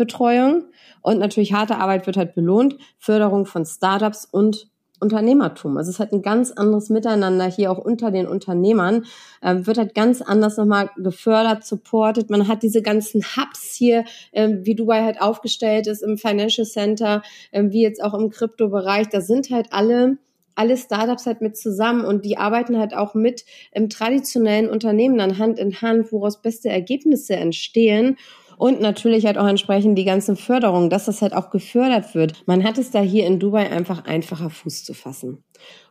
Vermögensbetreuung 0.00 0.64
und 1.02 1.18
natürlich 1.18 1.52
harte 1.52 1.76
Arbeit 1.76 2.06
wird 2.06 2.16
halt 2.16 2.34
belohnt, 2.34 2.76
Förderung 2.98 3.46
von 3.46 3.64
Startups 3.64 4.26
und 4.30 4.68
Unternehmertum. 5.00 5.78
Also 5.78 5.88
es 5.88 5.96
ist 5.96 6.00
halt 6.00 6.12
ein 6.12 6.20
ganz 6.20 6.52
anderes 6.52 6.90
Miteinander 6.90 7.46
hier 7.46 7.72
auch 7.72 7.78
unter 7.78 8.10
den 8.10 8.26
Unternehmern, 8.26 9.06
ähm, 9.42 9.66
wird 9.66 9.78
halt 9.78 9.94
ganz 9.94 10.20
anders 10.20 10.58
nochmal 10.58 10.90
gefördert, 10.98 11.64
supportet. 11.64 12.28
Man 12.28 12.48
hat 12.48 12.62
diese 12.62 12.82
ganzen 12.82 13.22
Hubs 13.22 13.74
hier, 13.74 14.04
ähm, 14.32 14.60
wie 14.64 14.74
Dubai 14.74 15.02
halt 15.02 15.22
aufgestellt 15.22 15.86
ist 15.86 16.02
im 16.02 16.18
Financial 16.18 16.66
Center, 16.66 17.22
ähm, 17.50 17.72
wie 17.72 17.80
jetzt 17.80 18.02
auch 18.02 18.12
im 18.12 18.28
Kryptobereich. 18.28 19.08
Da 19.08 19.22
sind 19.22 19.50
halt 19.50 19.68
alle 19.70 20.18
alle 20.56 20.76
Startups 20.76 21.24
halt 21.24 21.40
mit 21.40 21.56
zusammen 21.56 22.04
und 22.04 22.26
die 22.26 22.36
arbeiten 22.36 22.76
halt 22.76 22.92
auch 22.92 23.14
mit 23.14 23.46
im 23.72 23.88
traditionellen 23.88 24.68
Unternehmen 24.68 25.16
dann 25.16 25.38
Hand 25.38 25.58
in 25.58 25.80
Hand, 25.80 26.12
woraus 26.12 26.42
beste 26.42 26.68
Ergebnisse 26.68 27.34
entstehen 27.34 28.18
und 28.60 28.82
natürlich 28.82 29.24
halt 29.24 29.38
auch 29.38 29.48
entsprechend 29.48 29.96
die 29.96 30.04
ganzen 30.04 30.36
Förderungen, 30.36 30.90
dass 30.90 31.06
das 31.06 31.22
halt 31.22 31.32
auch 31.32 31.48
gefördert 31.48 32.14
wird. 32.14 32.46
Man 32.46 32.62
hat 32.62 32.76
es 32.76 32.90
da 32.90 33.00
hier 33.00 33.26
in 33.26 33.40
Dubai 33.40 33.70
einfach 33.70 34.04
einfacher 34.04 34.50
Fuß 34.50 34.84
zu 34.84 34.92
fassen. 34.92 35.42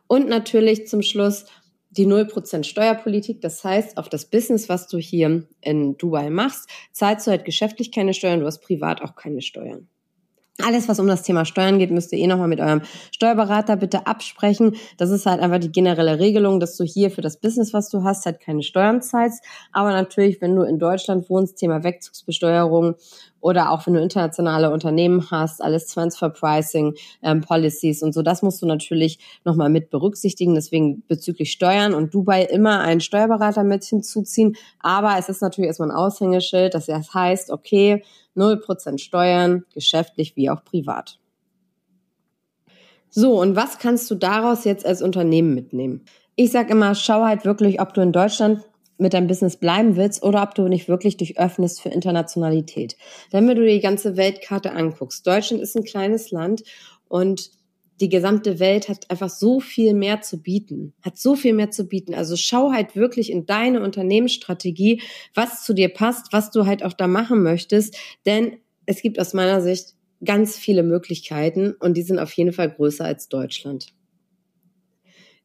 Und 0.06 0.28
natürlich 0.28 0.86
zum 0.86 1.02
Schluss 1.02 1.46
die 1.90 2.06
0% 2.06 2.62
Steuerpolitik. 2.62 3.40
Das 3.40 3.64
heißt, 3.64 3.98
auf 3.98 4.08
das 4.08 4.26
Business, 4.26 4.68
was 4.68 4.86
du 4.86 4.98
hier 4.98 5.48
in 5.60 5.98
Dubai 5.98 6.30
machst, 6.30 6.68
zahlst 6.92 7.26
du 7.26 7.32
halt 7.32 7.44
geschäftlich 7.44 7.90
keine 7.90 8.14
Steuern, 8.14 8.38
du 8.38 8.46
hast 8.46 8.60
privat 8.60 9.02
auch 9.02 9.16
keine 9.16 9.42
Steuern. 9.42 9.88
Alles, 10.64 10.88
was 10.88 10.98
um 11.00 11.06
das 11.06 11.22
Thema 11.22 11.44
Steuern 11.44 11.78
geht, 11.78 11.90
müsst 11.90 12.12
ihr 12.12 12.18
eh 12.18 12.26
nochmal 12.26 12.48
mit 12.48 12.60
eurem 12.60 12.82
Steuerberater 13.12 13.76
bitte 13.76 14.06
absprechen. 14.06 14.76
Das 14.96 15.10
ist 15.10 15.26
halt 15.26 15.40
einfach 15.40 15.58
die 15.58 15.72
generelle 15.72 16.18
Regelung, 16.18 16.60
dass 16.60 16.76
du 16.76 16.84
hier 16.84 17.10
für 17.10 17.22
das 17.22 17.38
Business, 17.38 17.72
was 17.72 17.88
du 17.90 18.04
hast, 18.04 18.26
halt 18.26 18.40
keine 18.40 18.62
Steuern 18.62 19.02
zahlst. 19.02 19.44
Aber 19.72 19.90
natürlich, 19.90 20.40
wenn 20.40 20.56
du 20.56 20.62
in 20.62 20.78
Deutschland 20.78 21.28
wohnst, 21.30 21.56
Thema 21.56 21.84
Wegzugsbesteuerung 21.84 22.94
oder 23.40 23.70
auch 23.70 23.86
wenn 23.86 23.94
du 23.94 24.00
internationale 24.00 24.70
Unternehmen 24.70 25.30
hast, 25.30 25.62
alles 25.62 25.86
Transfer 25.86 26.30
Pricing 26.30 26.94
ähm, 27.22 27.40
Policies 27.40 28.02
und 28.02 28.12
so, 28.12 28.22
das 28.22 28.42
musst 28.42 28.62
du 28.62 28.66
natürlich 28.66 29.18
nochmal 29.44 29.70
mit 29.70 29.90
berücksichtigen. 29.90 30.54
Deswegen 30.54 31.02
bezüglich 31.06 31.52
Steuern 31.52 31.94
und 31.94 32.14
Dubai 32.14 32.44
immer 32.44 32.80
einen 32.80 33.00
Steuerberater 33.00 33.64
mit 33.64 33.84
hinzuziehen. 33.84 34.56
Aber 34.80 35.16
es 35.18 35.28
ist 35.28 35.42
natürlich 35.42 35.68
erstmal 35.68 35.90
ein 35.90 35.96
Aushängeschild, 35.96 36.74
dass 36.74 36.86
das 36.86 37.14
heißt, 37.14 37.50
okay, 37.50 38.02
0% 38.36 38.98
Steuern, 38.98 39.64
geschäftlich 39.74 40.36
wie 40.36 40.50
auch 40.50 40.64
privat. 40.64 41.18
So, 43.10 43.40
und 43.40 43.56
was 43.56 43.78
kannst 43.78 44.08
du 44.10 44.14
daraus 44.14 44.64
jetzt 44.64 44.86
als 44.86 45.02
Unternehmen 45.02 45.54
mitnehmen? 45.54 46.04
Ich 46.36 46.52
sage 46.52 46.70
immer, 46.70 46.94
schau 46.94 47.24
halt 47.24 47.44
wirklich, 47.44 47.80
ob 47.80 47.92
du 47.92 48.00
in 48.00 48.12
Deutschland 48.12 48.62
mit 49.00 49.14
deinem 49.14 49.26
Business 49.26 49.56
bleiben 49.56 49.96
willst 49.96 50.22
oder 50.22 50.42
ob 50.42 50.54
du 50.54 50.68
nicht 50.68 50.88
wirklich 50.88 51.16
dich 51.16 51.38
öffnest 51.38 51.80
für 51.80 51.88
Internationalität. 51.88 52.96
Wenn 53.30 53.46
du 53.46 53.54
dir 53.54 53.72
die 53.72 53.80
ganze 53.80 54.16
Weltkarte 54.16 54.72
anguckst, 54.72 55.26
Deutschland 55.26 55.62
ist 55.62 55.76
ein 55.76 55.84
kleines 55.84 56.30
Land 56.30 56.62
und 57.08 57.50
die 58.00 58.08
gesamte 58.08 58.58
Welt 58.58 58.88
hat 58.88 59.10
einfach 59.10 59.28
so 59.28 59.60
viel 59.60 59.92
mehr 59.92 60.22
zu 60.22 60.40
bieten, 60.40 60.94
hat 61.02 61.18
so 61.18 61.36
viel 61.36 61.52
mehr 61.52 61.70
zu 61.70 61.86
bieten. 61.86 62.14
Also 62.14 62.34
schau 62.36 62.72
halt 62.72 62.96
wirklich 62.96 63.30
in 63.30 63.44
deine 63.44 63.82
Unternehmensstrategie, 63.82 65.02
was 65.34 65.64
zu 65.64 65.74
dir 65.74 65.90
passt, 65.90 66.32
was 66.32 66.50
du 66.50 66.64
halt 66.64 66.82
auch 66.82 66.94
da 66.94 67.06
machen 67.06 67.42
möchtest, 67.42 67.96
denn 68.24 68.56
es 68.86 69.02
gibt 69.02 69.20
aus 69.20 69.34
meiner 69.34 69.60
Sicht 69.60 69.94
ganz 70.24 70.56
viele 70.56 70.82
Möglichkeiten 70.82 71.72
und 71.78 71.96
die 71.96 72.02
sind 72.02 72.18
auf 72.18 72.32
jeden 72.32 72.52
Fall 72.52 72.70
größer 72.70 73.04
als 73.04 73.28
Deutschland. 73.28 73.92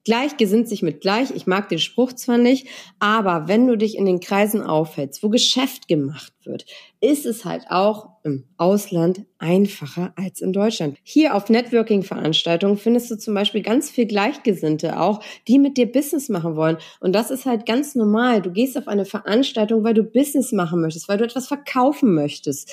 Gleich 0.05 0.37
gesinnt 0.37 0.69
sich 0.69 0.83
mit 0.83 1.01
gleich. 1.01 1.31
Ich 1.31 1.47
mag 1.47 1.67
den 1.67 1.79
Spruch 1.79 2.13
zwar 2.13 2.37
nicht, 2.37 2.67
aber 2.99 3.47
wenn 3.47 3.65
du 3.67 3.75
dich 3.75 3.97
in 3.97 4.05
den 4.05 4.19
Kreisen 4.19 4.61
aufhältst, 4.61 5.23
wo 5.23 5.29
Geschäft 5.29 5.87
gemacht 5.87 6.31
wird, 6.43 6.65
ist 7.01 7.25
es 7.25 7.43
halt 7.43 7.65
auch 7.69 8.09
im 8.23 8.45
Ausland 8.57 9.25
einfacher 9.39 10.13
als 10.15 10.41
in 10.41 10.53
Deutschland. 10.53 10.97
Hier 11.03 11.35
auf 11.35 11.49
Networking-Veranstaltungen 11.49 12.77
findest 12.77 13.09
du 13.09 13.17
zum 13.17 13.33
Beispiel 13.33 13.63
ganz 13.63 13.89
viel 13.89 14.05
Gleichgesinnte 14.05 14.99
auch, 14.99 15.21
die 15.47 15.57
mit 15.57 15.75
dir 15.75 15.91
Business 15.91 16.29
machen 16.29 16.55
wollen. 16.55 16.77
Und 16.99 17.13
das 17.13 17.31
ist 17.31 17.45
halt 17.45 17.65
ganz 17.65 17.95
normal. 17.95 18.43
Du 18.43 18.51
gehst 18.51 18.77
auf 18.77 18.87
eine 18.87 19.05
Veranstaltung, 19.05 19.83
weil 19.83 19.95
du 19.95 20.03
Business 20.03 20.51
machen 20.51 20.81
möchtest, 20.81 21.09
weil 21.09 21.17
du 21.17 21.25
etwas 21.25 21.47
verkaufen 21.47 22.13
möchtest. 22.13 22.71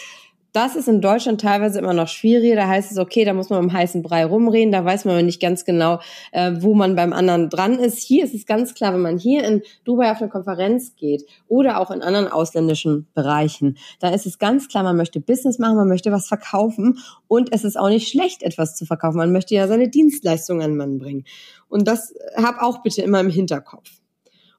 Das 0.53 0.77
ist 0.77 0.87
in 0.87 1.01
Deutschland 1.01 1.41
teilweise 1.41 1.79
immer 1.79 1.95
noch 1.95 2.09
schwieriger. 2.09 2.57
Da 2.57 2.69
heißt 2.69 2.93
es, 2.93 2.99
okay, 2.99 3.25
da 3.25 3.33
muss 3.33 3.49
man 3.49 3.65
im 3.65 3.73
heißen 3.73 4.03
Brei 4.03 4.27
rumreden. 4.27 4.71
Da 4.71 4.85
weiß 4.85 5.07
man 5.07 5.25
nicht 5.25 5.41
ganz 5.41 5.65
genau, 5.65 6.01
äh, 6.31 6.53
wo 6.61 6.75
man 6.75 6.95
beim 6.95 7.15
anderen 7.15 7.49
dran 7.49 7.79
ist. 7.79 7.99
Hier 7.99 8.25
ist 8.25 8.35
es 8.35 8.45
ganz 8.45 8.75
klar, 8.75 8.93
wenn 8.93 9.01
man 9.01 9.17
hier 9.17 9.45
in 9.45 9.63
Dubai 9.85 10.13
auf 10.13 10.21
eine 10.21 10.29
Konferenz 10.29 10.95
geht 10.95 11.25
oder 11.49 11.81
auch 11.81 11.91
in 11.91 12.03
anderen 12.03 12.29
ausländischen 12.29 13.07
Bereichen, 13.15 13.79
da 13.99 14.11
ist 14.11 14.27
es 14.27 14.39
ganz 14.39 14.69
klar, 14.69 14.83
man 14.83 14.97
möchte 14.97 15.21
Business 15.21 15.59
machen, 15.59 15.77
man 15.77 15.89
möchte 15.89 16.13
was 16.13 16.29
verkaufen 16.29 16.99
und 17.29 17.51
es 17.53 17.65
ist 17.65 17.79
auch 17.79 17.89
nicht 17.89 18.09
schlecht, 18.09 18.43
etwas 18.43 18.77
zu 18.77 18.85
verkaufen. 18.85 19.17
Man 19.17 19.33
möchte 19.33 19.55
ja 19.55 19.67
seine 19.67 19.89
Dienstleistungen 19.89 20.63
an 20.63 20.71
den 20.73 20.77
Mann 20.77 20.99
bringen. 20.99 21.25
Und 21.69 21.89
das 21.89 22.13
hab 22.37 22.61
auch 22.61 22.83
bitte 22.83 23.01
immer 23.01 23.21
im 23.21 23.31
Hinterkopf. 23.31 24.02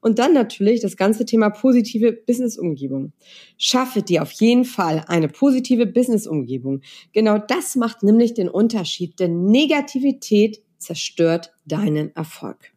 Und 0.04 0.20
dann 0.20 0.34
natürlich 0.34 0.82
das 0.82 0.98
ganze 0.98 1.26
Thema 1.26 1.50
positive 1.50 2.12
Business-Umgebung. 2.12 3.14
Schaffe 3.58 4.02
dir 4.02 4.22
auf 4.22 4.34
jeden 4.34 4.66
Fall 4.66 5.06
eine 5.08 5.30
positive 5.30 5.86
Business-Umgebung. 5.86 6.82
Genau 7.14 7.38
das 7.38 7.78
macht 7.78 8.04
nämlich 8.04 8.34
den 8.34 8.50
Unterschied, 8.50 9.18
denn 9.22 9.46
Negativität 9.46 10.62
zerstört 10.78 11.54
deinen 11.66 12.14
Erfolg. 12.18 12.74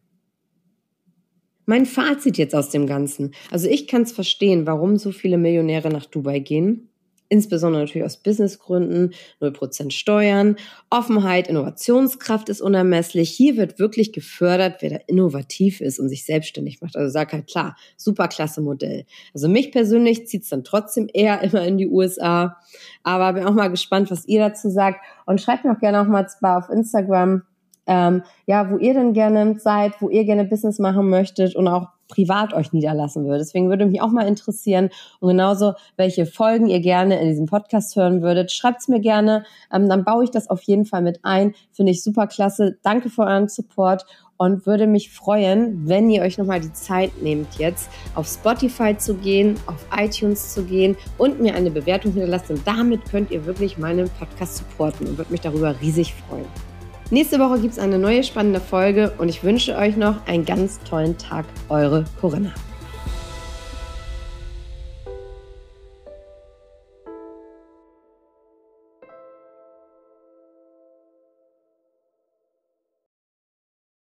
Mein 1.65 1.85
Fazit 1.85 2.37
jetzt 2.37 2.55
aus 2.55 2.69
dem 2.69 2.87
Ganzen. 2.87 3.33
Also 3.51 3.67
ich 3.67 3.89
kann 3.89 4.03
es 4.03 4.13
verstehen, 4.13 4.65
warum 4.65 4.95
so 4.95 5.11
viele 5.11 5.37
Millionäre 5.37 5.89
nach 5.89 6.05
Dubai 6.05 6.39
gehen 6.39 6.89
insbesondere 7.29 7.83
natürlich 7.83 8.05
aus 8.05 8.17
Businessgründen, 8.17 9.13
0% 9.41 9.91
Steuern, 9.91 10.55
Offenheit, 10.89 11.47
Innovationskraft 11.47 12.49
ist 12.49 12.61
unermesslich. 12.61 13.29
Hier 13.29 13.57
wird 13.57 13.79
wirklich 13.79 14.13
gefördert, 14.13 14.77
wer 14.81 14.89
da 14.91 14.97
innovativ 15.07 15.81
ist 15.81 15.99
und 15.99 16.09
sich 16.09 16.25
selbstständig 16.25 16.81
macht. 16.81 16.95
Also 16.95 17.11
sag 17.11 17.33
halt 17.33 17.47
klar, 17.47 17.75
super 17.95 18.27
klasse 18.27 18.61
Modell. 18.61 19.05
Also 19.33 19.47
mich 19.47 19.71
persönlich 19.71 20.27
zieht's 20.27 20.49
dann 20.49 20.63
trotzdem 20.63 21.09
eher 21.13 21.41
immer 21.43 21.65
in 21.65 21.77
die 21.77 21.87
USA, 21.87 22.57
aber 23.03 23.33
bin 23.33 23.45
auch 23.45 23.53
mal 23.53 23.69
gespannt, 23.69 24.11
was 24.11 24.25
ihr 24.27 24.39
dazu 24.39 24.69
sagt 24.69 24.99
und 25.25 25.41
schreibt 25.41 25.65
mir 25.65 25.71
auch 25.71 25.79
gerne 25.79 26.01
auch 26.01 26.07
mal 26.07 26.27
auf 26.57 26.69
Instagram, 26.69 27.43
ähm, 27.87 28.23
ja, 28.45 28.69
wo 28.69 28.77
ihr 28.77 28.93
denn 28.93 29.13
gerne 29.13 29.59
seid, 29.59 29.93
wo 30.01 30.09
ihr 30.09 30.25
gerne 30.25 30.45
Business 30.45 30.77
machen 30.79 31.09
möchtet 31.09 31.55
und 31.55 31.67
auch 31.67 31.87
privat 32.07 32.53
euch 32.53 32.73
niederlassen 32.73 33.25
würde. 33.25 33.39
Deswegen 33.39 33.69
würde 33.69 33.85
mich 33.85 34.01
auch 34.01 34.11
mal 34.11 34.27
interessieren 34.27 34.89
und 35.19 35.29
genauso, 35.29 35.73
welche 35.95 36.25
Folgen 36.25 36.67
ihr 36.67 36.79
gerne 36.79 37.19
in 37.19 37.29
diesem 37.29 37.45
Podcast 37.45 37.95
hören 37.95 38.21
würdet. 38.21 38.51
Schreibt's 38.51 38.87
mir 38.87 38.99
gerne, 38.99 39.45
ähm, 39.73 39.89
dann 39.89 40.03
baue 40.03 40.23
ich 40.23 40.31
das 40.31 40.49
auf 40.49 40.61
jeden 40.63 40.85
Fall 40.85 41.01
mit 41.01 41.19
ein. 41.23 41.53
Finde 41.71 41.91
ich 41.91 42.03
super 42.03 42.27
klasse. 42.27 42.77
Danke 42.83 43.09
für 43.09 43.23
euren 43.23 43.47
Support 43.47 44.05
und 44.37 44.65
würde 44.65 44.87
mich 44.87 45.11
freuen, 45.11 45.87
wenn 45.87 46.09
ihr 46.09 46.21
euch 46.21 46.37
nochmal 46.37 46.61
die 46.61 46.71
Zeit 46.73 47.21
nehmt, 47.21 47.55
jetzt 47.57 47.89
auf 48.15 48.27
Spotify 48.27 48.95
zu 48.97 49.15
gehen, 49.15 49.55
auf 49.65 49.85
iTunes 49.95 50.53
zu 50.53 50.63
gehen 50.63 50.95
und 51.17 51.41
mir 51.41 51.55
eine 51.55 51.71
Bewertung 51.71 52.13
hinterlasst. 52.13 52.49
Und 52.51 52.65
damit 52.65 53.03
könnt 53.09 53.31
ihr 53.31 53.45
wirklich 53.45 53.77
meinen 53.77 54.09
Podcast 54.09 54.57
supporten 54.57 55.07
und 55.07 55.17
würde 55.17 55.31
mich 55.31 55.41
darüber 55.41 55.79
riesig 55.81 56.13
freuen. 56.13 56.66
Nächste 57.09 57.39
Woche 57.39 57.61
gibt 57.61 57.71
es 57.71 57.79
eine 57.79 57.97
neue 57.97 58.21
spannende 58.21 58.59
Folge 58.59 59.13
und 59.17 59.29
ich 59.29 59.41
wünsche 59.41 59.77
euch 59.77 59.95
noch 59.95 60.27
einen 60.27 60.43
ganz 60.43 60.77
tollen 60.81 61.17
Tag. 61.17 61.45
Eure 61.69 62.03
Corinna. 62.19 62.51